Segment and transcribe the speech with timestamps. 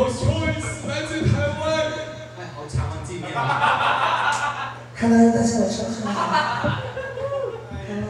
[0.00, 1.60] Your choice，来自台湾。
[2.38, 4.74] 哎，好长啊，纪念啊。
[4.98, 6.08] Hello，大家晚上好。
[7.86, 8.08] Hello。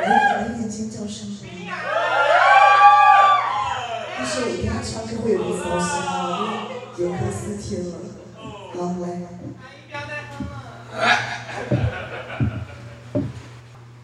[0.00, 1.26] 来来一点尖叫声。
[4.16, 7.98] 但是我一定要唱歌会有点骚心啊，因为有客四天了。
[8.38, 9.04] 好，来。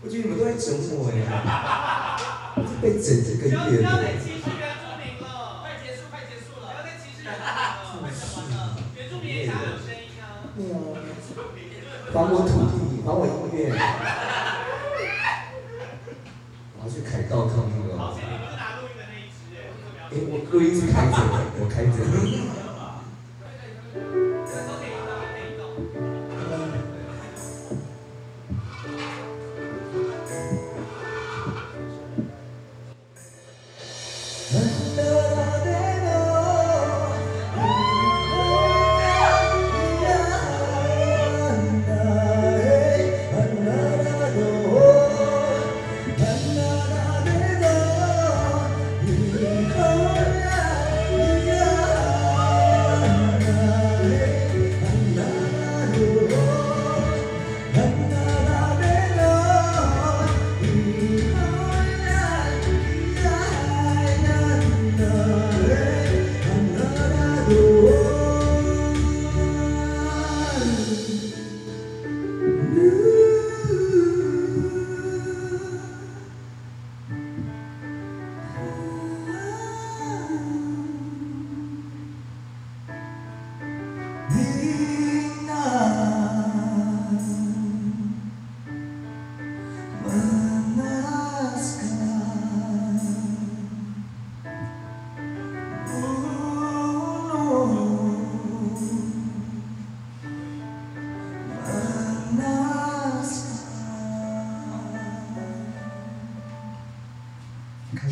[0.03, 2.17] 我觉得你们都在整我呀，
[2.83, 3.89] 被整这个月了。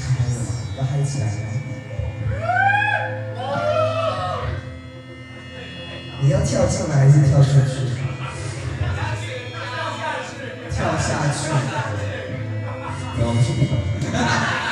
[0.07, 0.51] 开了吗？
[0.79, 1.33] 要嗨起来了！
[6.23, 7.75] 你要跳上来还是跳下去？
[10.71, 11.39] 跳下去。
[13.17, 13.69] 跳下去跳。
[14.01, 14.13] 跳，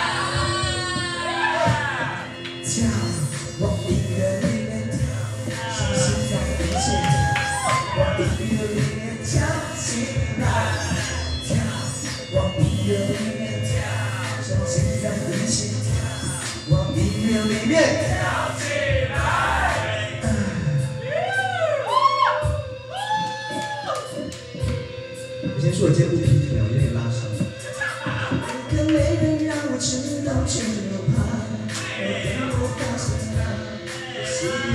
[25.85, 27.29] 我先说我今天不平衡，我有点拉伤。
[28.73, 31.21] 可没人让我知道，却又怕。
[32.01, 33.05] 我等我发现
[33.37, 33.45] 他，
[34.25, 34.73] 是你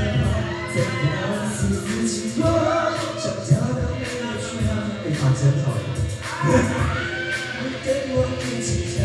[0.00, 0.24] 的话，
[0.72, 2.40] 在告诉自己我
[3.20, 4.72] 想跳到没有去哪。
[5.04, 5.76] 哎，好真好。
[7.60, 7.86] 你跟
[8.16, 9.04] 我一起跳，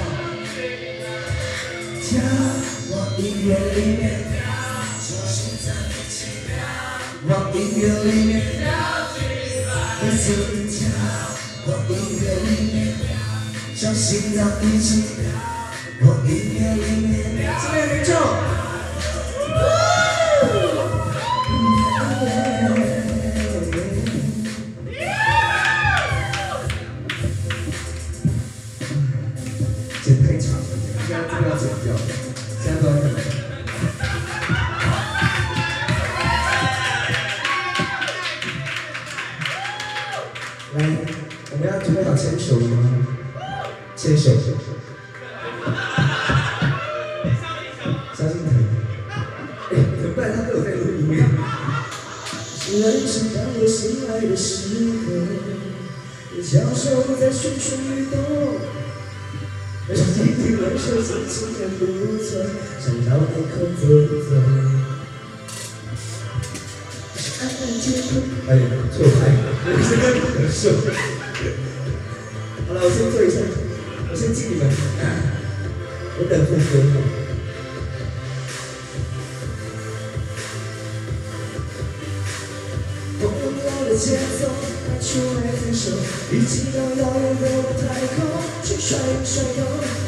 [1.99, 2.07] 跳
[2.95, 4.39] 往音乐里面跳，
[5.03, 6.55] 说心脏一起跳，
[7.27, 8.71] 往音乐里面跳
[9.11, 9.19] 起。
[10.71, 10.90] 跳
[14.11, 17.10] 心脏一起跳，往音乐里面
[61.41, 61.81] 心情很不
[62.21, 62.29] 错，
[62.79, 63.81] 想到海口走
[64.29, 64.29] 走。
[67.41, 68.05] 安安静静。
[68.47, 68.49] 哎，
[68.93, 69.19] 错拍，
[69.65, 70.69] 我现在很瘦。
[72.67, 73.41] 好了，我先坐一下，
[74.11, 74.61] 我先敬你们，
[76.19, 76.61] 我等副歌。
[83.19, 83.25] 朋
[83.57, 83.97] 友的
[85.11, 85.91] 出来牵手，
[86.31, 87.43] 一起到遥远的
[87.83, 88.23] 太空
[88.63, 88.95] 去甩
[89.27, 89.59] 甩头。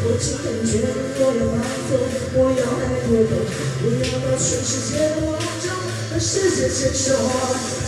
[0.05, 1.59] 我今天决定我要发
[1.91, 1.99] 疯，
[2.39, 3.35] 我要爱过头，
[3.83, 5.67] 我要把全世界都爱着，
[6.07, 7.19] 和世界牵手，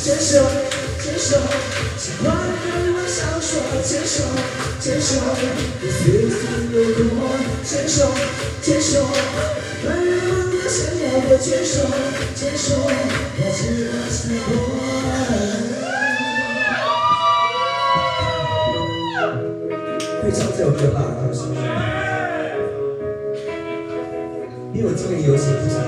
[0.04, 0.44] 牵手，
[1.00, 1.40] 牵手，
[1.96, 4.28] 喜欢的人我想说，牵手，
[4.84, 6.44] 牵手，我随心
[6.76, 7.32] 有多，
[7.64, 8.12] 牵手，
[8.62, 9.08] 牵手，
[9.88, 11.88] 男人们的想要我牵手，
[12.36, 12.76] 牵手，
[13.40, 15.64] 把自己拉起。
[20.58, 21.04] 这首歌啊，
[24.74, 25.85] 因为我今年有请不想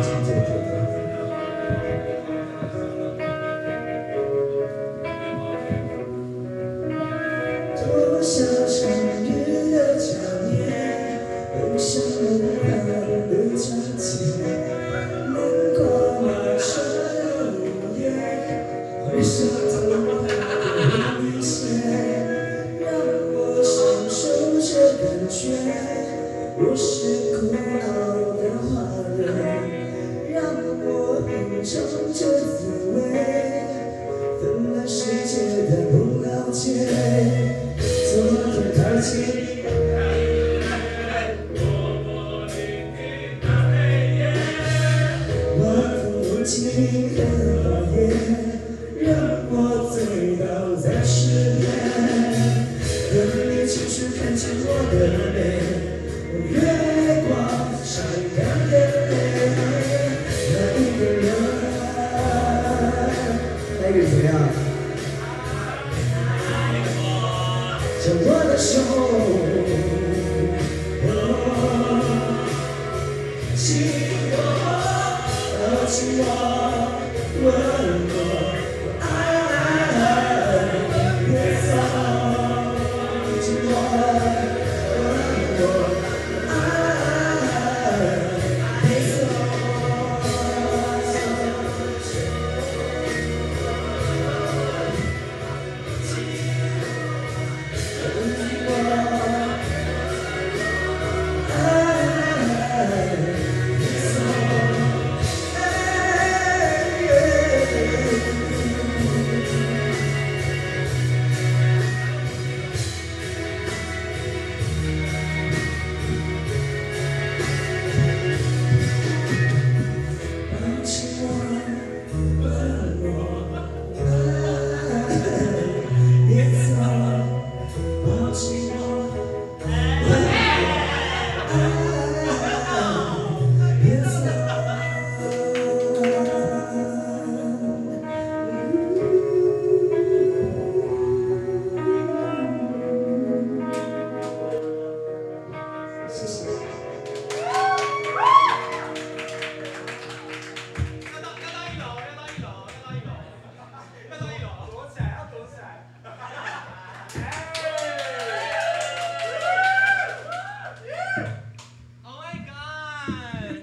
[162.03, 163.61] Oh my god！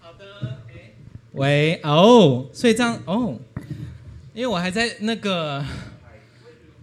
[0.00, 0.58] 好的，
[1.32, 3.38] 喂，哦，所以这样哦，
[4.34, 5.64] 因为我还在那个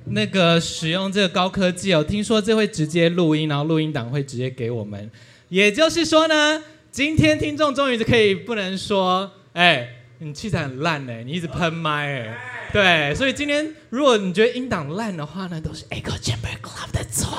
[0.06, 5.12] 那个使用这个高科技哦，听说这会直接录音，然后录音档会直接给我们，
[5.50, 9.88] 也就是说呢，今天听众终于可以不能说，哎，
[10.18, 12.38] 你器材很烂哎，你一直喷麦哎，
[12.72, 17.30] 对，所以今天如果你觉得音档烂的话呢，都是 Echo Chamber Club 的错。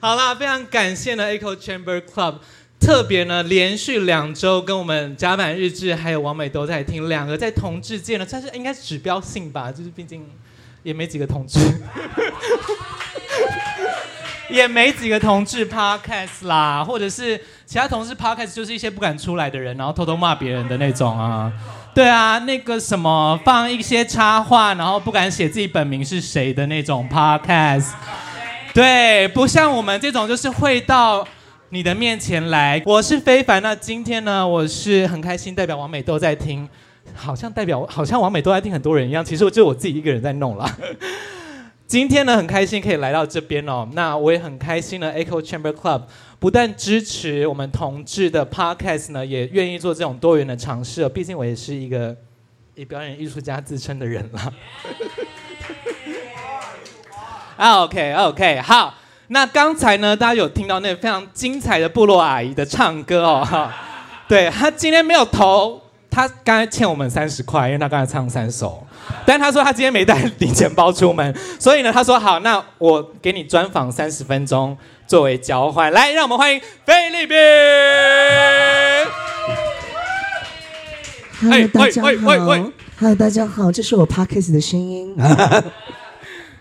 [0.00, 2.36] 好啦，非常感谢呢 Echo Chamber Club，
[2.78, 10.24] 特别呢连续两周跟我们甲板日志还有王美都在听，两个在同志界呢，算是应该是指标性吧，就是毕竟
[10.84, 11.58] 也没几个同志。
[14.48, 21.52] 也没几个同志 podcast 啦，或者是其他同志 podcast，就是一些不敢出来的人，然后偷偷骂别人的那种啊。
[21.98, 27.88] 对啊，那个什么放一些插画，然后不敢写自己本名是谁的那种 podcast。
[28.72, 31.26] 对，不像我们这种，就是会到
[31.70, 32.80] 你的面前来。
[32.86, 36.68] 我是非凡，那今天呢，我是很开心，代表王美都在听，
[37.16, 40.72] 好像代表好像王美都在听很多人一样，其实我就我自己一个人在弄啦。
[41.88, 43.88] 今天呢，很开心可以来到这边哦。
[43.94, 46.02] 那我也很开心呢，Echo Chamber Club
[46.40, 51.08] 不但支持我们同志的 Podcast 呢，也愿意做这种多元的尝试哦。
[51.08, 52.16] 毕竟我也是一个
[52.76, 54.52] 以表演艺术家自称的人啦。
[57.56, 58.94] 啊，OK OK，好。
[59.30, 63.74] 那刚才呢，大家有听到那个非常精彩的部落阿姨的唱歌哦，哈。
[64.28, 68.86] 对，她今天没有投，她刚才欠我们三十块，因为她刚才唱三首。
[69.26, 74.76] 但他说他今天没带零钱包出门，所以呢，他说好，那我给你专访三十分钟
[75.08, 75.90] 作为交换。
[75.90, 77.36] 来，让我们欢迎菲律宾。
[81.40, 82.08] Hello，大家好。
[83.00, 85.16] Hello，大家好，这是我 Parkes 的声音。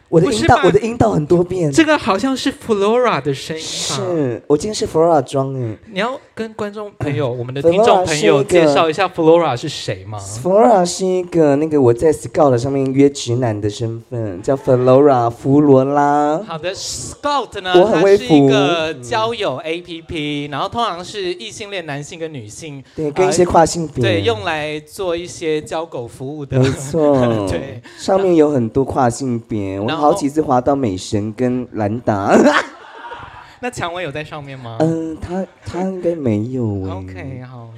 [0.09, 1.71] 我的阴道，我的阴道很多遍。
[1.71, 3.67] 这个好像是 Flora 的声音吧？
[3.67, 5.77] 是我今天是 Flora 装哎。
[5.91, 16.41] 你要跟观众朋友、我们的 听众朋友介绍一下 Flora 是谁吗？Flora 是一个那个我在 Scout 上面约直男的身份，叫 Flora 弗罗拉。
[16.47, 26.57] 好的，Scout 呢，它是一个交友 APP，然后通常是异性恋男性跟女性，对，跟一些跨性别，呃，对，用来做一些交狗服务的。
[26.59, 27.17] 没错，
[27.51, 29.79] 对，上面有很多跨性别。
[29.97, 32.35] 好几次滑到美神跟兰达，
[33.59, 34.77] 那蔷薇有在上面吗？
[34.79, 36.63] 嗯，他他应该没有。
[36.89, 37.69] OK，好，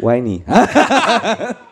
[0.00, 0.42] 我爱你。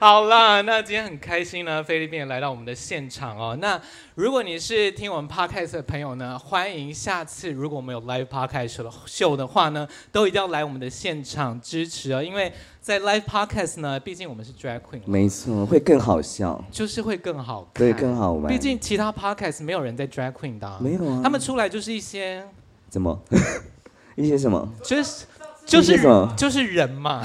[0.02, 3.54] 好啦，那今天很开心呢，菲律宾也来到我们的现场哦。
[3.60, 3.78] 那
[4.14, 18.50] 如果你是听我们 Podcast 的朋友呢，欢迎下次如果我们有 Live Podcast 的秀的话呢，都一定要来我们的现场支持哦，因为在 Live Podcast 呢，毕竟我们是 Drag Queen，没错，会更好笑，就是会更好看，对，更好玩。
[18.50, 22.48] 毕竟其他 Podcast 没有人在 Drag Queen 的，没有啊，他们出来就是一些
[22.88, 23.20] 怎么？
[24.16, 25.26] 一些什么，就是
[25.66, 26.00] 就是
[26.38, 27.22] 就是人嘛。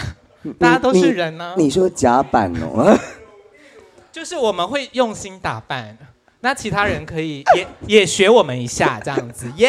[0.54, 1.54] 大家都是人呢、啊。
[1.58, 2.98] 你说假扮哦，
[4.12, 5.98] 就是我们会用心打扮，
[6.42, 7.68] 那其他人可以也
[8.00, 9.68] 也学我们一下，这样子，耶!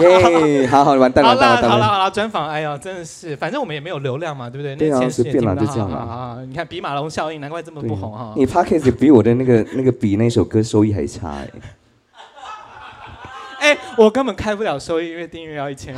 [0.00, 4.74] 耶，好好完蛋了，好了，好了，好了，专访，哎呦，真的是，反正我们也没有流量嘛，对不对？
[4.74, 6.38] 对啊，那随便啦，就这样啊。
[6.48, 8.32] 你看比马龙效应，难怪这么不红哈。
[8.36, 11.48] 你 Podcast 比我的那个那个比那首歌收益还差哎。
[13.72, 15.94] 哎，我根本开不了收益，因为订阅要一千。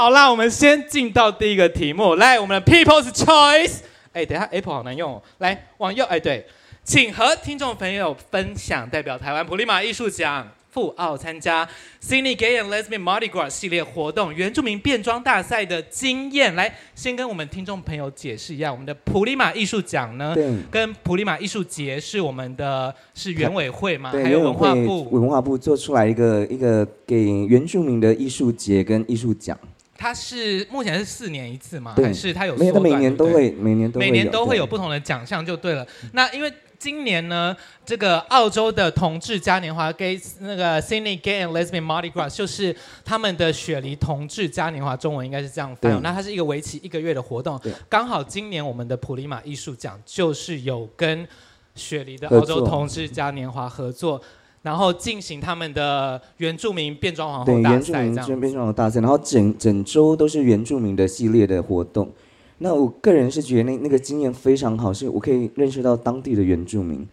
[0.00, 2.14] 好啦，我们先进到第一个题目。
[2.14, 3.80] 来，我们的 People's Choice。
[4.14, 5.22] 哎，等一下，Apple 好难用哦。
[5.40, 6.42] 来，往右，哎，对，
[6.82, 11.68] 请和听众朋友分享代表台湾普利马艺术奖赴澳参加
[12.02, 16.54] Sydney Gay and Lesbian Mardi Gras 系列活动原住民变装大赛的经验。
[16.54, 20.34] 来，先跟我们听众朋友解释一下，我们的普利马艺术奖呢，
[20.70, 29.58] 跟普利马艺术节是我们的是原委会嘛，还有文化部文化部做出来一个一个给原住民的艺术节跟艺术奖。
[30.00, 31.92] 它是目前是四年一次吗？
[31.94, 32.56] 对，还是它有？
[32.56, 35.86] 没有，它每年都会，每年都会，每年都会有不同的奖项，就对了。
[36.14, 37.54] 那因为今年呢，
[37.84, 46.00] 这个澳洲的同志嘉年华 Gay 那个 Sydney Gay and Lesbian Mardi Gras 就是他们的雪梨同志嘉年华，中文应该是这样翻。
[46.00, 51.28] 那它是一个为期一个月的活动，刚好今年我们的普利马艺术奖就是有跟
[51.74, 54.18] 雪梨的澳洲同志嘉年华合作。
[54.62, 58.04] 然后进行他们的原住民变装皇后大赛，这样。
[58.04, 62.10] 原住民变装皇后大赛，然后整整周都是原住民的系列的活动。
[62.58, 67.08] 那我个人是觉得那那个经验非常好，是我可以认识到当地的原住民。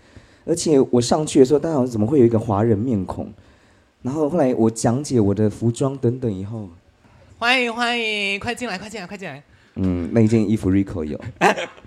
[0.45, 3.31] 而且我上去的时候，大家好像怎么会有一个华人面孔？
[4.01, 6.69] 然后后来我讲解我的服装等等以后，
[7.37, 9.41] 欢迎欢迎，快进来快进来快进来。
[9.75, 11.17] 嗯，那一件衣服 Rico 有。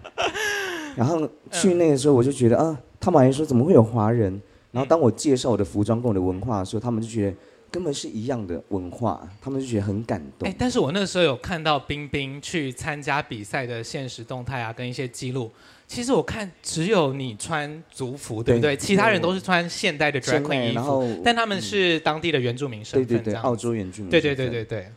[0.96, 4.40] 然后去那个时候，我就觉得啊，他们还说怎么会有华人？
[4.72, 7.36] 然后当我介绍我的服装跟我的文化的时候，他们就觉得
[7.70, 10.48] 根本是一样的文化，他们就觉得很感动。
[10.48, 15.50] 哎，但是我那个时候有看到冰冰去参加比赛的现实动态啊，跟一些记录。
[15.88, 18.76] 其实我看只有你穿族服，对不对？
[18.76, 24.10] 对，其他人都是穿现代的 drag queen 衣服，然后但他们是当地的原住民身份，对对对，澳洲原住民。
[24.10, 24.88] 对对对对对。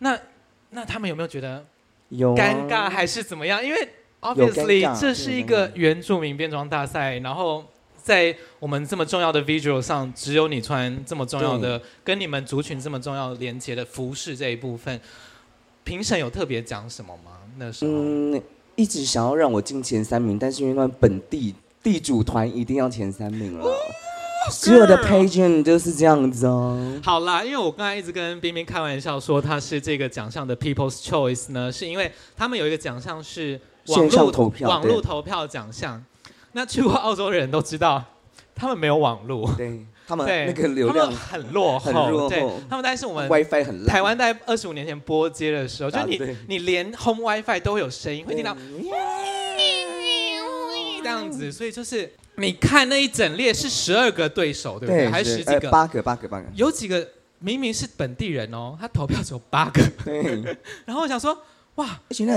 [0.00, 0.18] 那
[0.68, 1.64] 那他们有没有觉得
[2.10, 3.64] 有尴尬还是怎么样？
[3.64, 3.88] 因为
[4.20, 7.64] obviously 这是一个原住民变装大赛，然后。
[8.02, 15.00] 在我们这么重要的 visual 上，只有你穿这么重要的，跟你们族群这么重要连接的服饰这一部分，
[15.84, 17.38] 评审有特别讲什么吗？
[17.58, 18.42] 那时候，嗯，
[18.74, 23.72] 一直想要让我进前三名，但是因为那本地地主团一定要前三名了，
[24.50, 27.00] 所有的 pageant 就是这样子哦。
[27.04, 36.04] 好啦，因为我刚才一直跟冰冰开玩笑说他是这个奖项的 People's Choice 呢，是因为他们有一个奖项是网络投票，网络投票奖项。
[36.52, 38.02] 那去过澳洲的人都知道，
[38.54, 42.28] 他们没有网络， 对他们那个流量很落后，很落后。
[42.28, 43.86] 对，他们但是我们 WiFi 很烂。
[43.86, 48.54] 台湾在二十五年前拨接的时候，就你你连 Home WiFi 都会有声音，会听到
[51.02, 55.08] 这样子，所以就是你看那一整列是十二个对手，对不对？
[55.08, 55.70] 还是十几个？
[55.70, 56.46] 八个，八个，八个。
[56.54, 59.82] 有几个明明是本地人哦，他投票只有八个。
[60.04, 60.42] 对。
[60.84, 61.36] 然后我想说。
[61.76, 61.86] 哇！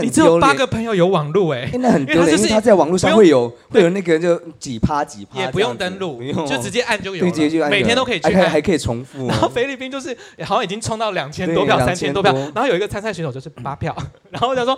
[0.01, 9.27] 你只有八个朋友有网络哎，那很丢脸，因为他在网络上会有会有那个就几趴几趴，也不用登录，就直接按就有，直接就按，每天都可以去看，还可以重复。
[9.27, 10.15] 然后菲律宾就是
[10.45, 13.93] 好像已经冲到两千多票、三千多票，然后有一个参赛选手就是八票，
[14.31, 14.77] 然后我想说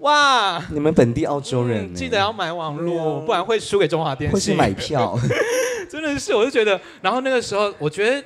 [0.00, 4.34] 哇，你们本地澳洲人记得要买网络，不然会输给中华电信。
[4.34, 5.18] 或是买票，
[5.88, 8.22] 真的是，我就觉得，然后那个时候我觉得。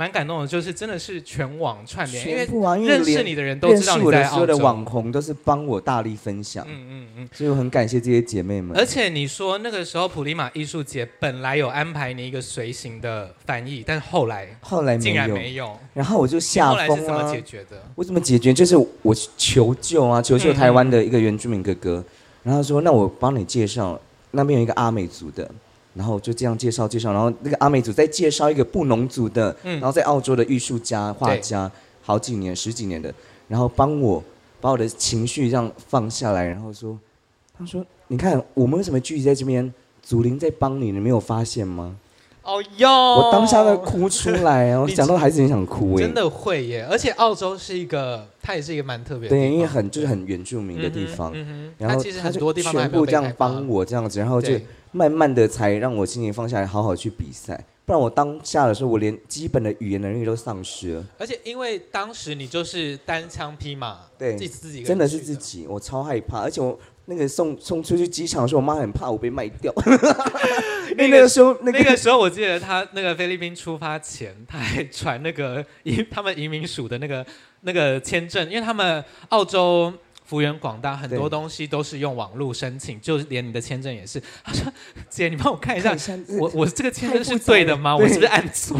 [0.00, 4.30] 蛮感动的，就是真的是全网串联，因为认识你的人都知道你在澳洲。
[4.30, 8.74] 所有的网红都是帮我大力分享，嗯嗯嗯，所以我很感谢这些姐妹们。
[8.74, 16.88] 而且你说那个时候普利马艺术节本来有安排你一个随行的翻译，但是后来后来竟然没有，然后我就下疯了。
[16.88, 17.84] 后来是怎么解决的？
[17.94, 18.54] 我怎么解决？
[18.54, 22.04] 就是我求救啊，求救台湾的一个原住民哥哥，嗯、
[22.44, 25.50] 然后说那我帮你介绍，那边有一个阿美族的。
[25.94, 31.70] 然后就这样介绍介绍，然后那个阿美族再介绍一个布农族的，嗯、然后在澳洲的艺术家画家，
[32.02, 33.12] 好几年十几年的，
[33.48, 34.22] 然后帮我
[34.60, 36.98] 把我的情绪这样放下来，然后说，
[37.58, 39.72] 他说，你看我们为什么聚集在这边？
[40.02, 41.94] 祖灵在帮你，你没有发现吗？
[42.50, 42.90] 哦哟！
[42.90, 46.02] 我当下在哭出来， 我想到还是很想哭哎。
[46.02, 49.36] 真的会耶，而且澳洲是一个，它也是一个蛮特别的。
[49.36, 54.52] 对，因为很就是很原住民的地方，嗯嗯、然后它就全部这样帮我这样子，然后就
[54.90, 57.64] 慢慢的才让我心情放下来，好好去比赛。
[57.86, 61.04] 不然我当下的时候，我连基本的语言能力都丧失了。
[61.18, 66.76] 而且因为当时你就是单枪匹马，对，自己自己真的是自己，我超害怕，而且我。
[67.10, 69.74] 那个送送出去机场的时候，我妈很怕我被卖掉。
[70.96, 77.26] 那个时候，那个时候我记得他那个菲律宾出发前，他还传那个移他们移民署的那个
[77.62, 79.92] 那个签证，因为他们澳洲
[80.24, 84.22] 幅员广大，很多东西都是用网络申请，就连你的签证也是。
[84.44, 84.72] 他说
[85.10, 85.96] ：“姐，你帮我看一下，
[86.38, 87.96] 我我这个签证是对的吗？
[87.96, 88.76] 我是不是按错？”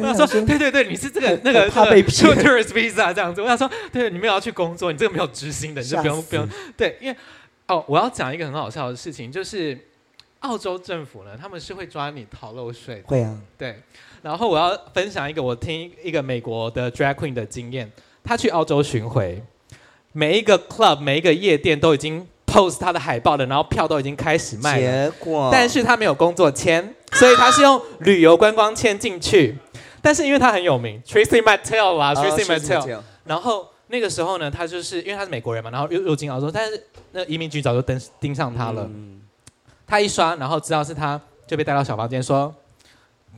[0.00, 7.16] 我说：“对对对，你是这个 那个怕被骗 tourist visa 这样子。”我想说：“对，你没有要去工作，你这个没有执行的，你就不用不用。”对，因为。
[7.68, 9.76] 哦，我要讲一个很好笑的事情，就是
[10.40, 13.02] 澳洲政府呢，他们是会抓你逃漏税的。
[13.08, 13.82] 会啊，对。
[14.22, 17.90] 然后我要分享一个我听一个美国的 drag queen 的经验，
[18.22, 19.42] 他去澳洲巡回，
[20.12, 25.10] 每一个 club 每一个夜店都已经 post 他的海报了，然后票都已经开始卖了。
[25.10, 29.58] 结果，但是他没有工作签，所以他是用旅游观光签进去。
[30.00, 33.68] 但是因为他很有名，Tracy Mattel 啊，Tracy Mattel，然后。
[33.88, 38.82] 那个时候呢，他就是因为他是美国人嘛，然后又又进澳洲，但是那移民局早就盯盯上他了。
[38.82, 39.20] 嗯、
[39.86, 42.52] 他一刷，然后知道是他，就被带到小房间说，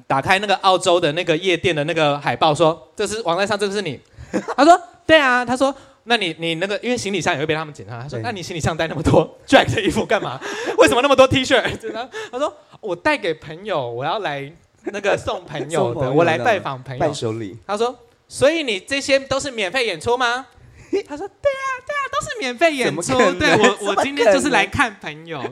[0.06, 4.00] 打开那个澳洲的那个夜店的那个海报，说这是网站上这个是你。
[4.56, 5.74] 他说对啊，他说
[6.04, 10.40] 那你你那个因为行李箱也会被他们检查，他说那你行李箱带那么多 drag 的衣服干嘛？
[10.78, 11.62] 为什么那么多 T 恤？
[12.32, 14.50] 他说我带给朋友，我要来
[14.84, 17.00] 那个送朋友的， 友的我来拜访朋友。
[17.00, 17.54] 伴手礼。
[17.66, 17.94] 他说。
[18.28, 20.46] 所以你这些都是免费演出吗？
[21.06, 23.12] 他说：对啊，对啊，都是免费演出。
[23.38, 25.42] 对我，我今天就是来看朋友。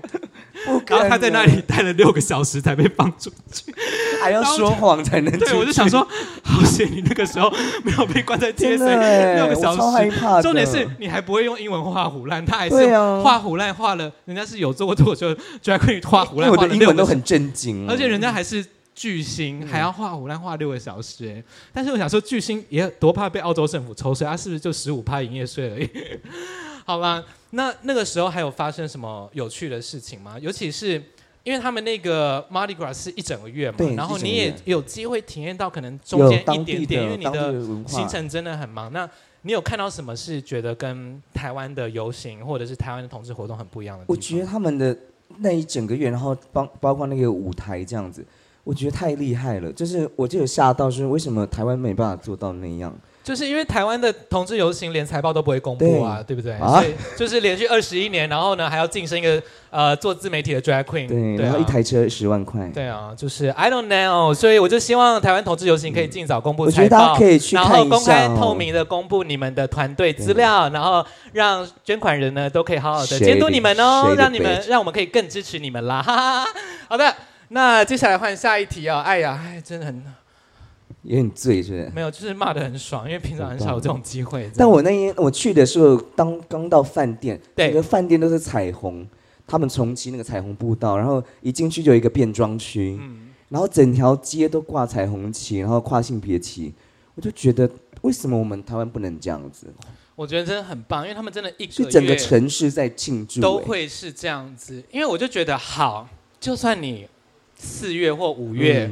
[0.87, 3.73] 然后他在那里待了六个小时才被放出去，
[4.23, 5.39] 还要说谎才能。
[5.39, 6.07] 对，我就想说，
[6.43, 7.53] 好险你那个时候
[7.85, 10.11] 没有被关在街上六个小时。
[10.43, 14.11] 重点是你还不会用英文画虎烂，他还是画虎烂画了。
[14.25, 16.51] 人家是有做过脱口秀，居然可以画虎烂。
[16.51, 18.65] 我的英文都很震惊，而且人家还是。
[18.97, 25.91] 巨星还要画五烂画六个小时哎，但是我想说巨星也多怕被澳洲政府抽税，他是不是就十五趴营业税而已？
[26.87, 30.39] 好吧，那那个时候还有发生什么有趣的事情吗？
[30.41, 30.95] 尤其是
[31.43, 37.53] 因为他们那个 Mardi Gras 是一整个月嘛，然后你也有机会体验到可能中间一点点，因为你的
[37.87, 38.91] 行程真的很忙。
[38.93, 39.07] 那
[39.43, 44.05] 你有看到什么是觉得跟台湾的游行或者是台湾的同志活动很不一样的？
[44.09, 44.97] 我觉得他们的
[45.39, 48.25] 那一整个月，然后包包括那个舞台这样子。
[48.67, 52.93] 我觉得太厉害了，就是我就有吓到，是为什么台湾没办法做到那样？
[53.23, 56.53] 就是因为台湾的同志游行连财报都不会公布啊，对，对不对？
[56.55, 56.83] 啊，
[57.17, 76.51] 就是连续二十一年，然后呢还要晋升一个呃做自媒体的 drag queen，对，对啊，然后一台车十万块，对啊，就是 I don't know，所以我就希望台湾同志游行可以尽早公布财报，我觉得大家可以去看一下，然后公开透明的公布你们的团队资料，然后让捐款人呢都可以好好的监督你们哦，让你们让我们可以更支持你们啦，哈哈哈。
[76.89, 77.15] 好的。
[77.49, 79.03] 那接下来换下一题啊！
[79.03, 80.03] 哎呀，哎，真的很
[81.03, 81.91] 有点醉，是不是？
[81.95, 84.51] 没有，就是骂的很爽，因为平常很少有这种机会。
[84.57, 89.07] 但我那天我去的时候，当刚到饭店，对，整个饭店都是彩虹，
[89.47, 96.75] 他们重启那个彩虹步道，然后一进去就有一个变装区，嗯，然后整条街都挂彩虹旗，然后跨性别旗，
[97.15, 99.69] 我就觉得为什么我们台湾不能这样子？
[100.17, 104.83] 我觉得真的很棒，因为他们真的一个整个城市在庆祝，都会是这样子。
[104.91, 106.09] 因为我就觉得好，
[106.41, 107.07] 就算你。
[107.57, 108.91] 四月或五月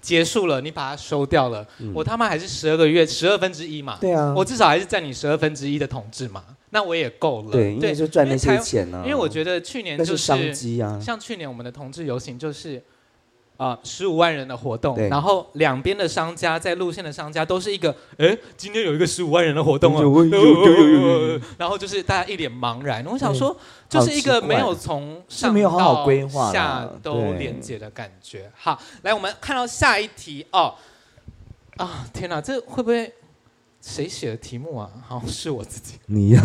[0.00, 3.98] 结束了，嗯、你把它收掉了，嗯、我他妈还是十二个月十二分之一嘛？
[4.00, 7.50] 对啊，我至少还是占你十二分之一的统治嘛，那我也够了。
[7.52, 9.02] 对，因为就赚那些钱呢、啊。
[9.04, 12.82] 因为我觉得去年就是商机啊，像去年我们的同志游行就是。
[13.56, 20.02] 啊，十五万人的活动，然后两边的商家在路线的商家都是一个，哎，今天有一个十五万人的活动啊，
[21.56, 23.04] 然后就是大家一脸茫然。
[23.06, 23.56] 我想说，
[23.88, 26.04] 就是一个没有从上到
[26.52, 28.50] 下都连接的感觉。
[28.56, 30.74] 好，来，我们看到下一题哦。
[31.76, 33.12] 啊，天哪，这会不会
[33.80, 34.90] 谁写的题目啊？
[35.06, 35.94] 好，是我自己。
[36.06, 36.42] 你呀、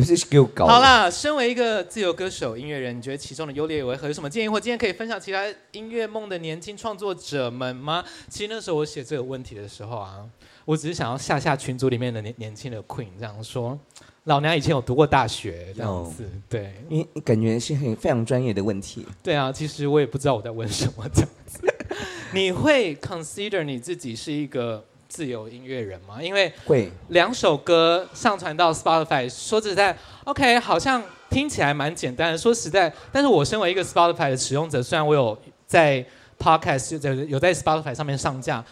[0.00, 0.66] 啊，你是给我搞。
[0.66, 4.06] 好啦，身为一个自由歌手、音乐人，你觉得其中的优劣为何？
[4.06, 8.04] 有什么建议或今天可以分享其他音乐梦的年轻创作者们吗？
[8.28, 10.24] 其实那时候我写这个问题的时候啊，
[10.64, 13.78] 我只是想要吓吓群组里面的年年轻的 Queen，这样说，
[14.24, 19.06] 老娘以前有读过大学，这样子，对，因为感觉是很非常专业的问题。
[19.22, 21.60] 对啊，其实我也不知道我在问什么，这样子。
[22.34, 26.22] 你会 consider 你自己是一个自由音乐人吗？
[26.22, 32.38] 因为会两首歌上传到 Spotify，说实在，OK，好像听起来蛮简单的。
[32.38, 36.04] 说实在，但是我身为一个 Spotify 的使用者，虽然我有在
[36.38, 38.64] Podcast 有有在 Spotify 上面上架，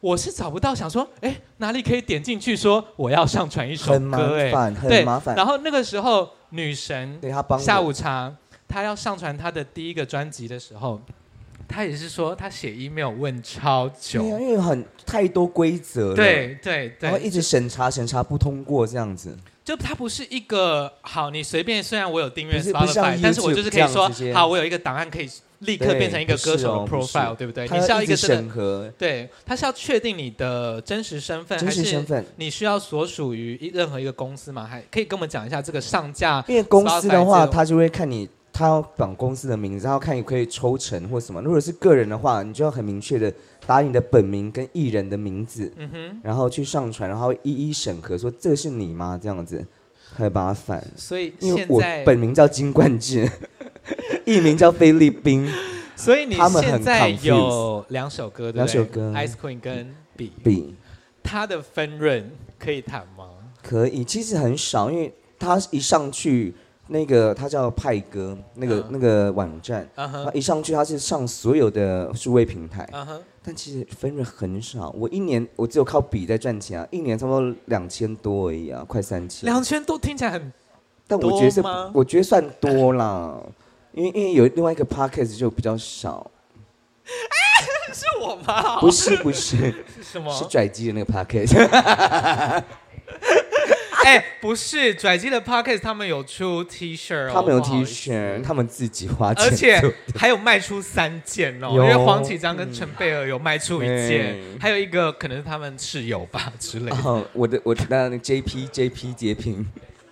[0.00, 3.92] 我是找不到想说，哎，哪里可以点进去说我要上传一首歌？
[3.92, 4.18] 很麻
[4.52, 5.34] 烦，很麻烦。
[5.34, 7.20] 然后那个时候，女神
[7.58, 8.32] 下午茶，
[8.68, 11.00] 她要上传她的第一个专辑的时候。
[11.68, 19.36] 他也是说，他写 email 问超久，对啊，因为很太多规则了，对对对，然后一直审查审查不通过这样子。
[19.64, 25.28] 就它不是一个好，你随便，虽然我有订阅 Spotify，但是我就是可以说，好，我有一个档案可以
[25.58, 27.68] 立刻变成一个歌手的 profile，对不对？
[27.68, 34.64] 你是要一个审核，对，他是要确定你的真实身份，真实身份你需要所属于任何一个公司嘛？
[34.64, 36.42] 还可以跟我们讲一下这个上架？
[36.48, 38.26] 因为公司的话，他就会看你。
[38.52, 41.40] 他要绑公司的名字，然后看你可以抽成或什么。
[41.40, 43.32] 如果是个人的话，你就要很明确的
[43.66, 49.16] 打你的本名跟艺人的名字，嗯，然后去上传，然后一一审核，说这个是你吗？
[49.22, 49.64] 这样子，
[50.12, 50.84] 很麻烦。
[50.96, 53.30] 所以因为我本名叫金冠志，
[54.26, 55.48] 艺名叫菲律宾，
[55.94, 58.74] 所以你现在有两首歌，对不对？
[58.74, 60.74] 两首歌，Ice Queen 跟 B B，
[61.22, 63.28] 他的分润可以谈吗？
[63.62, 66.54] 可以，其实很少，因为他一上去。
[66.88, 68.86] 那个他叫派哥，那个、uh.
[68.90, 73.06] 那个网站，uh 一上去他是上所有的数位平台，uh.
[73.42, 74.90] 但其实分润很少。
[74.98, 79.44] 我一年我只有靠笔在赚钱啊，一年差不多两千多而已啊，快三千。
[79.46, 80.52] 两千多听起来很，
[81.06, 81.62] 但我觉得是，
[81.94, 83.38] 我觉得算多啦，
[83.92, 86.30] 因为因为有另外一个 podcast 就比较少。
[87.04, 88.80] 哎， 是我吗？
[88.80, 89.56] 不是不是，
[89.96, 90.30] 是什么？
[90.32, 92.62] 是拽鸡的那个 podcast。
[94.08, 106.96] 哎、欸， 不是拽机的 Podcast，他们有出 T 恤，他们有 T 恤，他们自己花钱，而且还有卖出三件哦，因为黄启章跟陈贝儿有卖出一件，嗯，还有一个可能是他们室友吧之类的。
[107.04, 109.66] 哦，我的我的那 JP JP 截屏，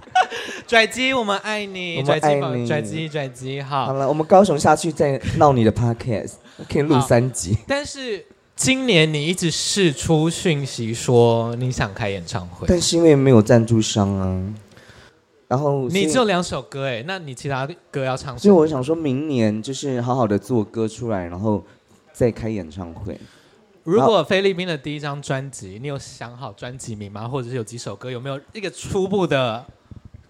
[0.69, 6.35] 拽机我们爱你，拽机拽机拽机，好，好了，我们高雄下去再闹你的 Podcast，
[6.71, 8.27] 可以录三集， 但是。
[8.57, 14.55] 今年你一直释出讯息说你想开演唱会，但是因为没有赞助商啊。
[15.47, 18.39] 然后你只有两首歌哎，那你其他歌要唱什么？
[18.39, 21.63] 所以我想说明年就是好好的做歌出来，然后
[22.15, 23.21] 再开演唱会。
[23.85, 27.29] 如果菲律宾的第一张专辑，你有想好专辑名吗？
[27.29, 28.11] 或者是有几首歌？
[28.11, 29.65] 有没有一个初步的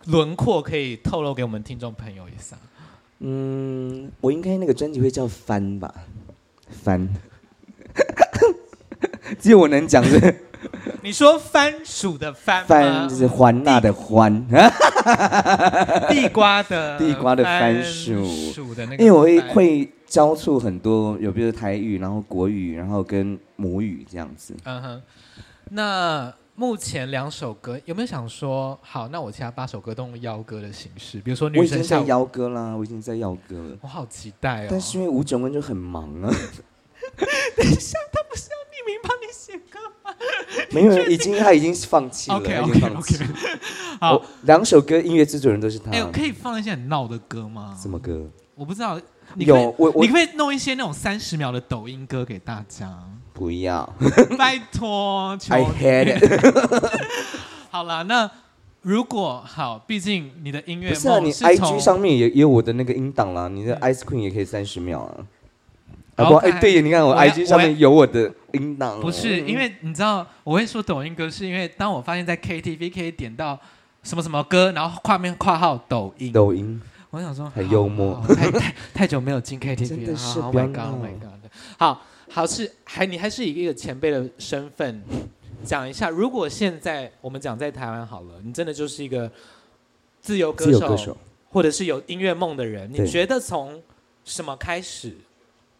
[0.06, 2.56] 轮廓可以透露给我们听众朋友一下？
[3.20, 5.94] 嗯，我应该那个专辑会叫翻吧，
[6.68, 7.08] 番。
[9.38, 10.34] 只有我能讲的。
[11.02, 12.66] 你说番薯的番
[13.08, 14.44] 就是欢娜的欢，
[16.08, 18.24] 地瓜的地瓜的番薯。
[18.26, 19.04] 薯的那个。
[19.04, 24.56] 因为我会会交错很多，有比如台语，然后国语，然后跟母语这样子。
[24.64, 25.02] 嗯哼。
[25.70, 31.60] 那目前两首歌有没有想说，好，那我其他八首歌都用邀歌的形式，比如说女生。
[31.60, 33.76] 我已经在邀歌啦，我已经在邀歌了。
[33.82, 34.68] 我好期待哦。
[34.70, 36.34] 但是因为吴炯文就很忙啊。
[37.56, 40.14] 等一下，他不是要匿名帮你写歌吗？
[40.70, 43.16] 没有，已经他已经放弃了，okay, okay, 已经放弃。
[43.16, 43.58] Okay.
[44.00, 45.90] 好，两首歌音乐制作人都是他。
[45.90, 47.76] 哎，可以放一些很闹的歌吗？
[47.80, 48.28] 什么歌？
[48.54, 49.00] 我不知道。
[49.36, 52.96] 有我，我，你可，可以弄一些那种三十秒的抖音歌给大家。
[53.32, 53.84] 不要，
[54.38, 57.00] 拜托，求 I hate it
[57.68, 58.30] 好了，那
[58.82, 65.26] 如果好，毕竟你的音乐不是啊，你 IG 上面也也有我的那个音档啦，你的 Ice Queen 也可以三十秒啊。
[66.16, 68.98] 哎，对，你看我 IG 上面有我的音档。
[69.00, 73.58] 不是，因为你知道，我会说抖音歌，是因为当我发现，在 KTV 可以点到
[74.02, 76.32] 什么什么歌，然后画面括号抖音。
[76.32, 78.22] 抖音，我想说很幽默。
[78.28, 80.42] 太太太久没有进 KTV 了。
[80.42, 81.50] Oh my god，Oh my god。
[81.78, 85.02] 好好是还你还是以一个前辈的身份
[85.64, 89.30] 讲一下，如果现在我们讲在台湾好了，你真的就是一个
[90.22, 91.16] 自由歌手，
[91.50, 93.82] 或者是有音乐梦的人，你觉得从
[94.24, 95.14] 什么开始？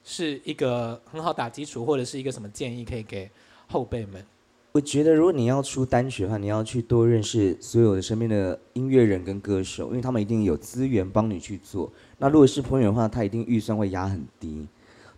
[0.09, 3.29] 是一个很好打基础，或者是一个什么建议可以给
[3.67, 4.25] 后辈们？
[4.71, 11.91] 我觉得，如果你要出单曲的话，你要去多认识所有的身边的音乐人跟歌手，因为他们一定有资源帮你去做。
[12.19, 14.69] 那如果是朋友的话，他一定预算会压很低。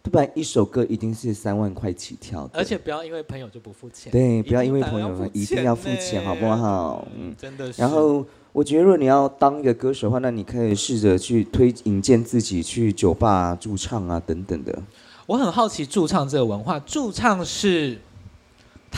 [0.05, 4.11] 不然一首歌一定是三万块起跳，而且不要因为朋友就不付钱。
[4.11, 7.07] 对，不要因为朋友一定要付钱，好不好？
[7.15, 7.83] 嗯，真的是。
[7.83, 8.25] 然后
[8.59, 14.77] 我觉得，如果你要当一个歌手的话，那你可以试着去推引荐自己去酒吧驻唱啊，等等的。
[15.27, 17.97] 我很好奇驻唱这个文化，驻唱是。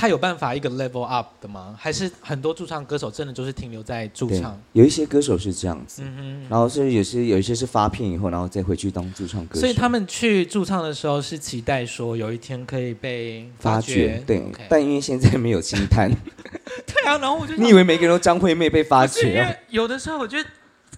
[0.00, 1.76] 他有办法一个 level up 的吗？
[1.78, 4.58] 还是很多驻唱歌手真的就是停留在驻唱？
[4.72, 6.02] 有一些歌手是这样子，
[6.48, 9.60] 然后是有些有一些是发片以后，然后再回去当驻唱歌手。
[9.60, 14.42] 所以他们去驻唱的时候是期待说有一天可以被发掘，对。
[14.70, 16.10] 但因为现在没有星探，
[16.88, 19.38] 对啊，然后我就 你以为每个人都张惠妹被发掘？
[19.38, 19.54] 啊？
[19.68, 20.48] 有的时候我觉得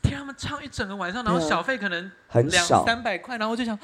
[0.00, 3.76] 听他们唱一整个晚上，然后小费可能两很少三百块，然后我就想，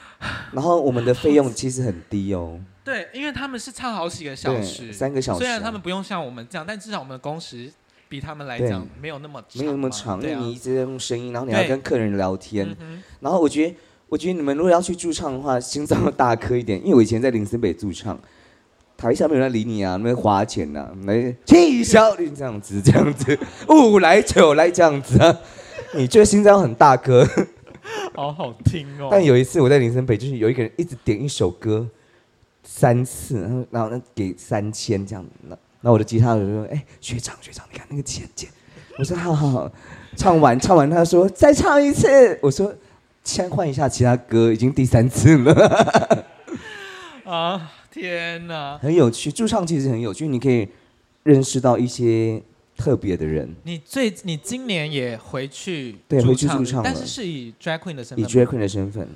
[0.52, 2.60] 然后我们的费用其实很低哦。
[2.86, 5.40] 对，因为他们是唱好几个小时，三个小时。
[5.40, 7.68] 虽然他们不用像我们这样，但至少我们的工时
[8.08, 10.22] 比他们来讲没有那么长，没有那么长。
[10.22, 12.64] 因为你一直在用声音，然后你要跟客人聊天。
[13.18, 13.74] 然后我觉得，
[14.08, 16.78] 我觉得你们如果要去驻唱的话，心脏要大颗一点。
[16.78, 18.16] 因为我以前在林森北驻唱，
[18.96, 23.36] 台下没有人理你啊，没有花钱呐、啊，没气小这样子，这样子，
[23.68, 25.36] 五来九来这样子啊，
[25.96, 27.28] 你觉得心脏很大颗，
[28.14, 29.08] 好 好听哦。
[29.10, 31.84] 但有一次我在林森北，就是有一个人一直点一首歌。
[32.68, 38.50] 三次，然后然后给三千这样，那那我的吉他手就说：“哎，学长学长，你看那个钱钱。”
[38.98, 39.72] 我说：“好好好。”
[40.18, 42.74] 唱完唱完，他说：“再唱一次。”我说
[43.22, 46.26] ：“先换一下其他歌，已经第三次了。
[47.24, 48.76] ”啊，天哪！
[48.78, 50.68] 很有趣，驻唱其实很有趣，你可以
[51.22, 52.42] 认识到一些
[52.76, 53.54] 特别的人。
[53.62, 59.08] 你最你今年也回去对回去驻唱，但是是以 drag queen 的身份，以 drag queen 的身份。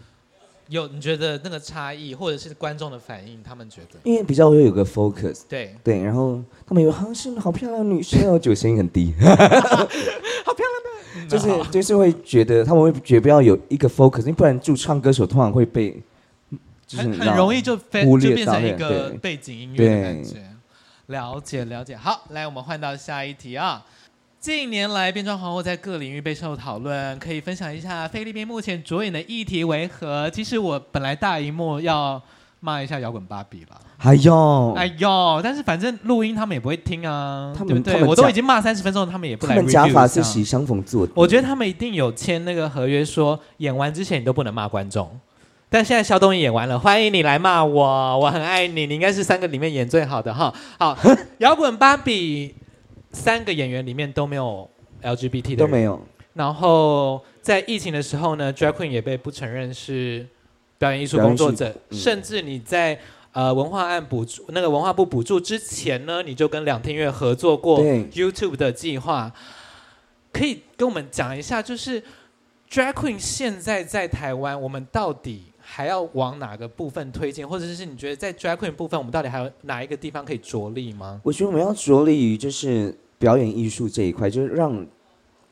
[0.70, 3.98] 有你觉得那个差异，或者是观众的反应，他们觉得？
[4.04, 5.74] 因为比较会有个 focus，对。
[5.82, 16.00] 对，然后他们以为好像是好漂亮的女生哦，就声音很低， 好漂亮的，就是就是会觉得他们会觉得不要有一个 focus，因为不然驻唱歌手通常会被，
[16.86, 20.36] 就是很很容易就忽略就变成一个背景音乐的感觉。
[21.06, 23.84] 了解了解，好，来我们换到下一题啊。
[24.40, 30.30] 近年来，变装皇后在各领域备受讨论，可以分享一下菲律宾目前着眼的议题为何？
[30.30, 32.18] 其实我本来大荧幕要
[32.60, 38.08] 骂一下摇滚芭比了，哎呦，哎呦，但是反正录音他们也不会听啊，他们对不对？
[38.08, 39.56] 我都已经骂三十分钟，他们也不来。
[39.56, 45.20] 他们假发是喜相逢做的，我觉得他们一定有签那个合约说，说演完之前你都不能骂观众。
[45.68, 50.50] 但现在肖东意演完了，欢迎你来骂我，我很爱你，你应该是三个里面演最好的哈。
[50.78, 50.96] 好，
[51.38, 52.54] 摇滚芭比。
[53.12, 54.68] 三个演员里面都没有
[55.02, 56.00] LGBT 的，都没有。
[56.34, 60.26] 然后在疫情的时候呢，Drag Queen 也被不承认是
[60.78, 62.98] 表演艺术工作者，嗯、甚至你在
[63.32, 69.32] 呃文化案补助那个文化部补助之前呢，你就跟两厅院合作过 YouTube 的计划，
[70.32, 72.00] 可以跟我们讲一下，就是
[72.70, 81.20] Drag Queen 现在在台湾，我们到底还要往哪个部分推进，或者是你觉得在 Drag Queen 部分，我们到底还有哪一个地方可以着力吗？
[81.22, 84.84] 我觉得我们要着力于就是表演艺术这一块，就是让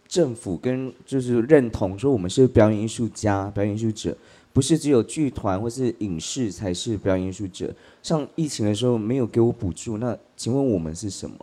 [0.09, 4.17] 政府跟就是认同说我们是表演艺术家、表演艺术者，
[4.53, 7.73] 不是只有剧团或是影视才是表演艺术者。
[8.03, 11.37] 像疫情的时候没有给我补助，那请问我们是什么？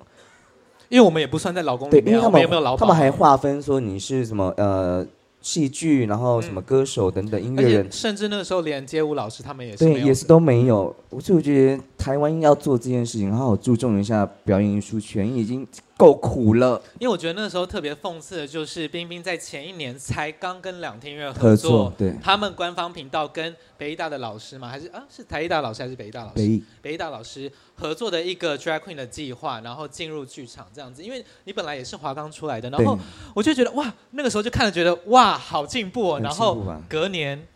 [0.89, 2.75] 因为我们也不算在劳工里面，对，因为他们有没有劳？
[2.75, 5.07] 他们还划分说你是什么呃。
[5.45, 10.93] 戏剧，然后什么歌手等等音乐人，甚至那个时候连街舞老师他们也是对，也是都没有。
[11.11, 15.65] 我就觉得台湾要做这件事情，好好注重一下表演艺术圈，已经
[15.97, 16.81] 够苦了。
[16.99, 24.67] 因为我觉得那个时候特别讽刺的就是，冰冰在前一年才刚跟两厅院合作，合作，对，他们官方频道跟北艺大的老师吗？
[24.67, 26.35] 还是啊，是台艺大老师还是北艺大老师？
[26.35, 31.03] 北艺，北艺大老师合作的一个 Drag Queen 的计划，然后进入剧场这样子。
[31.03, 32.97] 因为你本来也是华冈出来的，然后
[33.33, 36.19] 我就觉得哇，那个时候就看了觉得哇，好进步哦。
[36.19, 37.47] 然后隔年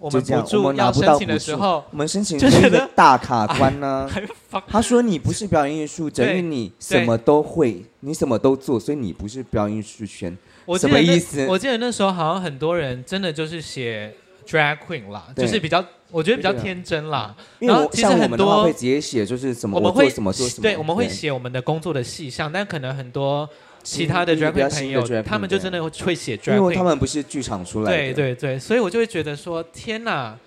[0.00, 4.10] 我们补助要申请的时候，我们申请就觉得大卡关呢。
[4.66, 10.36] 他说你不是表演艺术，等于你什么都会，你什么都做，所以你不是表演艺术圈。
[10.78, 11.46] 什么意思？
[11.46, 14.12] 我记得那时候好像很多人真的就是写。
[14.48, 17.32] Drag Queen 啦，就是比较，我觉得比较天真啦。
[17.60, 20.62] 然后其实很多会直接写，就是什么我们会什么做什么。
[20.62, 23.48] 对，我们会写我们的工作的细项，但可能很多
[23.82, 27.96] 其他的 Drag Queen 朋友，他们就真的会写 Drag Queen，因为他们不是剧场出来的。
[27.96, 30.38] 对对对，所以我就会觉得说，天哪，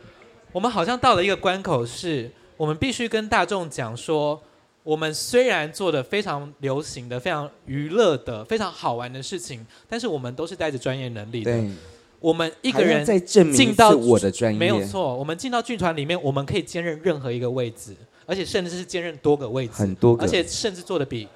[0.51, 4.41] 我们好像到了一个关口，是我们必须跟大众讲说，
[4.83, 11.63] 我们虽然做的非常流行的、非常娱乐的、非常好玩的事情，但是我们都是带着专业能力的。
[12.19, 13.05] 我们一个人
[13.51, 17.93] 进到我的专业没有错，我们进到剧团里面，我们可以兼任任何一个位置，
[18.25, 21.27] 而且甚至是兼任多个位置，很多个，而且甚至做的比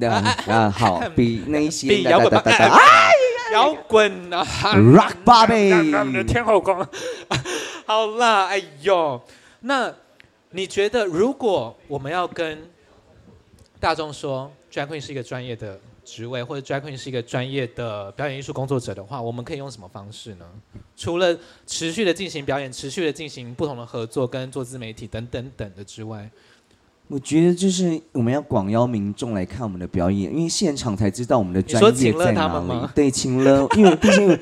[0.00, 3.10] 啊啊好，比那些摇滚吧，
[3.52, 6.86] 摇滚啊，Rock Barbie 的天后宫，
[7.86, 9.20] 好啦，哎呦，
[9.60, 9.92] 那
[10.50, 12.70] 你觉得如果我们要跟
[13.78, 20.46] 大众说 Drag Queen 是一个专业的职位，或者 Drag Queen 是一个专业的表演艺术工作者的话，我们可以用什么方式呢？
[20.96, 26.28] 除了持续的进行表演，持续的进行不同的合作，跟做自媒体等等等的之外。
[27.12, 32.88] 我觉得就是我们要广邀民众来看我们的表演，因为现场才知道我们的专业在哪里。
[32.94, 34.38] 对，情勒，因为毕竟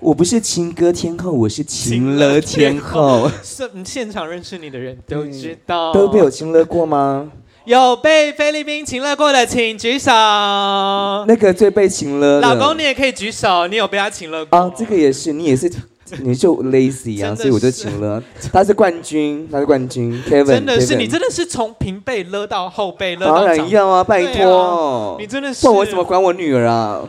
[0.00, 3.30] 我不是情歌天后，我是情勒天后。
[3.40, 5.92] 是，现场认识你的人都知道。
[5.92, 7.30] 都被我情勒过吗？
[7.66, 10.10] 有被菲律宾情勒过的，请举手。
[10.10, 14.58] 那个最被情勒，老公你也可以举手，你有被他情勒过？
[14.58, 15.70] 啊，这个也是，你也是。
[16.20, 18.22] 你就 lazy 啊，所以我就请了。
[18.52, 20.22] 他是冠军，他是冠军。
[20.28, 23.36] Kevin，真的是你，真的是从平背勒到后背勒到。
[23.36, 25.16] 当然要啊，拜托。
[25.18, 25.66] 你真的是。
[25.66, 27.00] 问我怎么管我女儿啊？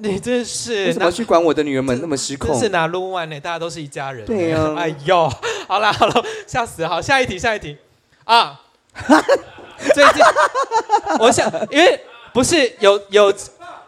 [0.00, 0.92] 你真是。
[0.92, 2.58] 怎么去管我的女儿们那么失控？
[2.58, 3.38] 是拿撸完呢？
[3.38, 4.24] 大家都是一家人。
[4.26, 4.74] 对呀。
[4.76, 5.30] 哎呦，
[5.68, 6.88] 好了好了，吓死了。
[6.88, 7.76] 好，下一题下一题。
[8.24, 8.60] 啊。
[9.94, 10.22] 最近，
[11.20, 12.00] 我想，因为
[12.32, 13.32] 不是有有。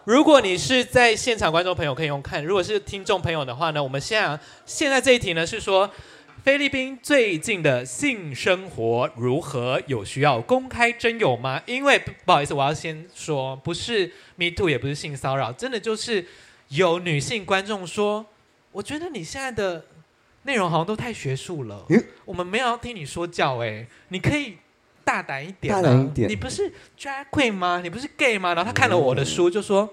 [0.04, 5.88] 如果你是在现场观众朋友可以用看，如果是听众朋友的话呢，我们现在现在这一题呢是说
[6.42, 9.80] 菲律宾最近的性生活如何？
[9.86, 11.60] 有需要公开征友吗？
[11.66, 16.24] 因为不好意思，我要先说，不是 Me Too，也不是性骚扰，真的就是
[16.68, 18.24] 有女性观众说，
[18.72, 19.84] 我觉得你现在的
[20.44, 24.56] 内容好像都太学术了，嗯、我们没有要听你说教，哎，你可以。
[25.10, 26.28] 大胆一点，大胆一点。
[26.30, 27.80] 你不是 drag queen 吗？
[27.82, 28.54] 你不是 gay 吗？
[28.54, 29.90] 然后他看了我的书，就说：“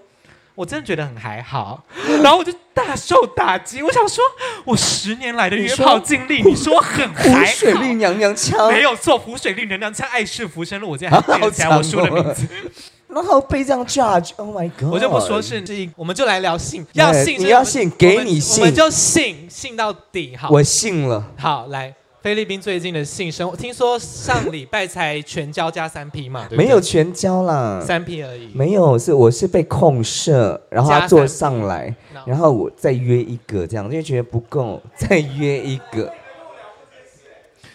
[0.53, 1.83] 我真的觉得很还好。
[2.21, 3.81] ”然后我就大受打击。
[3.81, 4.23] 我想说，
[4.63, 7.45] 我十年来的约炮经历，你说很还好？
[7.45, 10.91] 浮水绿娘娘腔没有错浮水绿娘娘腔，爱是浮生路。
[10.91, 12.47] 我今天还背起来我书的名字，
[13.09, 14.89] 然后被这样 judge，Oh my god！
[14.91, 20.35] 我就不说是这，我们就来聊性，要性你要信，给你信，我们就信信到底。
[20.37, 21.25] 好，我信了。
[21.39, 21.95] 好，来。
[22.27, 26.45] 菲律宾最近的性生活，听说上礼拜才全交加三 P 嘛？
[26.49, 28.51] 对对，没有全交啦，三 P 而已。
[28.53, 36.11] 没有，是我是被控射，然后他坐上来，然后我再约一个，这样因为觉得不够，再约一个。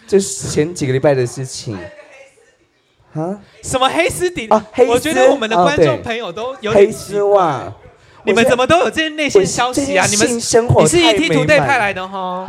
[0.05, 1.75] 这是前几个礼拜的事情。
[3.13, 3.41] 啊？
[3.63, 4.47] 什么黑丝底？
[4.49, 4.91] 啊，黑丝。
[4.91, 7.73] 我觉得我们的观众朋友都有黑丝袜。
[8.25, 10.05] 你们怎么都有这些内线消息啊？
[10.05, 12.45] 你们生活你是 ETtoday 派来的 哈？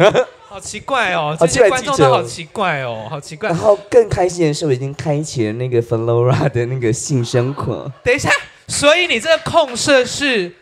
[0.48, 3.48] 好奇怪哦，这些观众都好奇怪哦，好奇怪。
[3.48, 7.90] 然后更开心的是，我已经开启了那个 Flora 的那个性生活。
[8.04, 8.30] 等一下，
[8.68, 10.52] 所以你这个控射是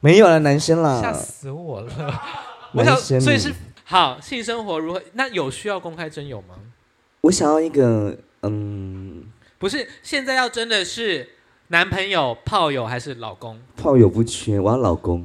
[0.00, 2.20] 没有了，男生啦，吓死我了。
[2.72, 3.52] 我想，所以是
[3.84, 5.02] 好性生活如何？
[5.12, 6.54] 那有需要公开真友吗？
[7.20, 9.24] 我想要一个，嗯，
[9.58, 11.28] 不是，现在要真的是
[11.72, 13.58] 男朋友、炮友还是老公？
[13.78, 15.20] 炮友不缺，我要老公。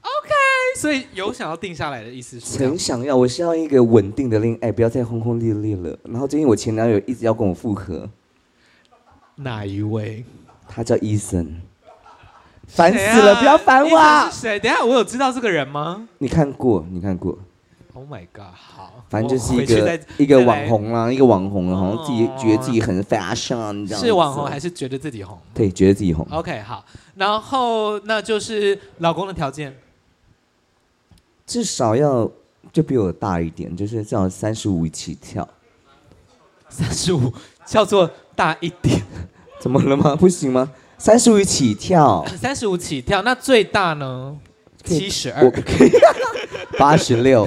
[0.00, 0.32] OK。
[0.76, 2.56] 所以有想要定下来的意思是？
[2.56, 5.98] 很想要，我需要一个稳定的恋爱，不要再轰轰烈烈了。
[6.04, 8.08] 然后最近我前男友一直要跟我复合。
[9.34, 10.24] 哪一位？
[10.68, 11.60] 他叫伊森。
[12.68, 13.34] 烦死了！
[13.40, 14.30] 不要烦我。
[14.30, 14.60] 是谁？
[14.60, 16.06] 等下我有知道这个人吗？
[16.18, 16.86] 你看过？
[16.92, 17.36] 你看过
[17.94, 18.54] ？Oh my god！
[18.54, 24.04] 好，反正就是一个一个网红啦，一个网红，好像自己觉得自己很 fashion，这样。
[24.04, 25.38] 是网红还是觉得自己红？
[25.52, 26.26] 对，觉得自己红。
[26.30, 26.84] OK，好。
[27.16, 29.76] 然后那就是老公的条件。
[31.46, 32.30] 至少要
[32.72, 35.48] 就比我大一点，就是至少三十五起跳。
[36.68, 37.32] 三十五
[37.64, 39.02] 叫做大一点，
[39.58, 40.14] 怎么了吗？
[40.14, 40.70] 不行吗？
[40.98, 42.22] 三十五起跳。
[42.36, 44.36] 三十五起跳，那最大呢？
[44.88, 45.50] 七十二。
[46.78, 47.46] 八十六。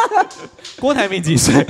[0.80, 1.66] 郭台铭几岁？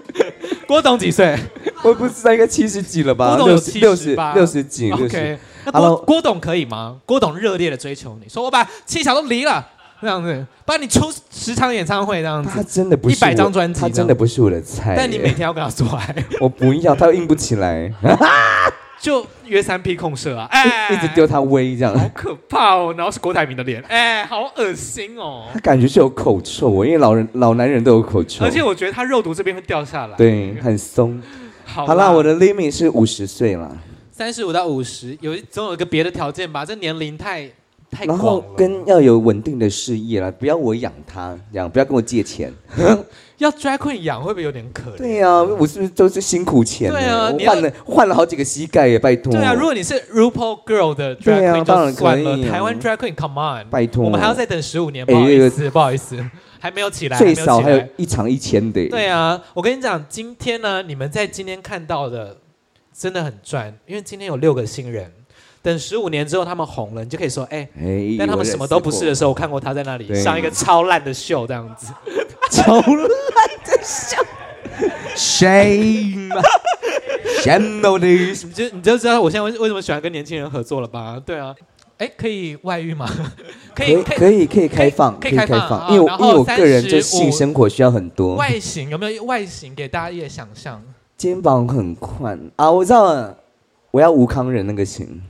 [0.66, 1.38] 郭董几岁？
[1.82, 3.28] 我不知道，应该七十几了吧？
[3.28, 4.90] 郭董有七十八，六十几。
[4.90, 6.96] OK，那郭郭董可以吗？
[7.04, 9.68] 郭董热烈的追求你，说我把七小都离了。
[10.00, 14.94] 这样子，帮你出十场演唱会这样子，他真的不是一百张专辑，他真的不是我的菜。
[14.94, 17.90] 但你每天要跟他做爱，我不要，他又硬不起来，
[19.04, 22.94] 就约三 P 控社啊，哎，一直丢他威这样，好可怕哦。
[22.96, 25.44] 然后是郭台铭的脸，哎，好恶心哦。
[25.52, 31.20] 他感觉是有口臭哦，因为老人老男人都有口臭，而且我觉得他肉毒这边会掉下来，对，很松。
[31.66, 33.70] 好啦，我的 limit 是五十岁啦，
[34.10, 36.64] 三十五到五十，有总有一个别的条件吧？
[36.64, 37.50] 这年龄太。
[38.06, 42.52] 然后跟要有稳定的事业了，不要我养他，这样不要跟我借钱。
[43.38, 44.96] 要 drag queen 养会不会有点可怜？
[44.96, 46.88] 对呀、啊，我是不是都是辛苦钱？
[46.90, 49.32] 对啊，我换了换了好几个膝盖耶，拜托。
[49.32, 52.48] 对啊，如果你是 RuPaul Girl 的 drag queen，当然可以。
[52.48, 56.16] 台湾 drag queen，come on，拜托，我们还要再等十五年，不好意思，不好意思，
[56.60, 58.88] 还没有起来，最少还有一场一千的。
[58.88, 62.36] 对啊，我跟你讲，今天呢，你们在今天看到的
[62.96, 65.12] 真的很赚，因为今天有六个新人。
[65.64, 71.90] 等十五年之后他们红了，你就可以说，哎、欸，但他们什么都不是的时候，我看过他在那里上一个超烂的秀，这样子，
[72.52, 74.22] 超烂的秀
[75.16, 76.30] Shame,
[77.42, 78.44] shame on this。
[78.44, 81.18] 你就你就知道我现在为为什么喜欢跟年轻人合作了吧？
[81.24, 81.54] 对啊，
[81.96, 83.08] 哎，可以外遇吗？
[83.74, 88.34] 可以可以可以开放，可以开放，因为因为我个人就性生活需要很多。
[88.34, 90.82] 外形有没有外形给大家一点想象？
[91.16, 93.38] 肩膀很宽啊，我知道了，
[93.92, 95.22] 我要吴康仁那个型。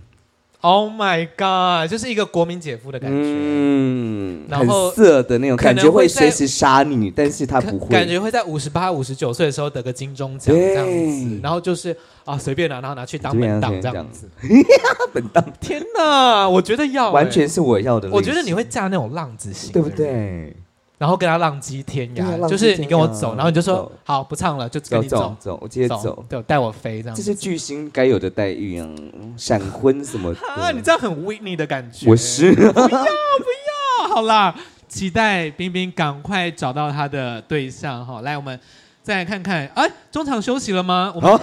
[0.64, 1.90] Oh my god！
[1.90, 7.88] 就是一个国民姐夫的感觉，嗯，然后很色的那种感觉，会随时杀你，但是他不会。
[7.90, 11.94] 感觉会在五十八、五十九岁的时候得个金钟奖这样子，然后就是
[12.24, 14.26] 啊随便拿，然后拿去当本档这样子。
[15.12, 16.48] 本档，天哪！
[16.48, 18.08] 我觉得要完全是我要的。
[18.10, 20.56] 我觉得你会嫁那种浪子型，对不对？
[20.96, 27.16] 然后跟他浪迹天涯，就是你跟我走，然后你就说好不唱了，就跟你走走，我直接走，对，带我飞这样。
[27.16, 28.88] 这是巨星该有的待遇啊，
[29.36, 30.70] 闪婚什么啊？
[30.74, 32.08] 你这样很 Whitney 的感觉。
[32.08, 34.54] 我是不要不要，好啦，
[34.88, 38.20] 期待冰冰赶快找到他的对象哈。
[38.20, 38.58] 来，我们
[39.02, 41.12] 再来看看，哎，中场休息了吗？
[41.14, 41.40] 我们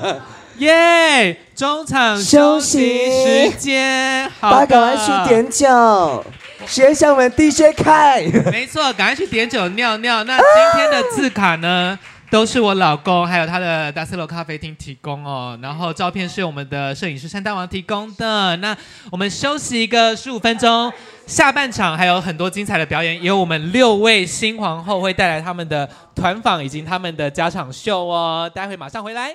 [0.58, 2.78] 耶，中场休息
[3.24, 6.24] 时间，大家赶快去点酒。
[6.66, 10.24] 学校门 DJ 开，没错，赶快去点酒尿尿。
[10.24, 11.98] 那今天的字卡呢，
[12.30, 15.58] 都是我老公还有他的达斯楼咖啡厅提供哦。
[15.62, 18.56] 然后照片是我们的摄影师山大王提供的。
[18.56, 18.76] 那
[19.10, 20.92] 我们休息一个十五分钟，
[21.26, 28.50] 下半场还有很多精彩的表演，也有我们六位新皇后会带来他们的团访以及他们的家场秀哦。
[28.52, 29.34] 待会马上回来。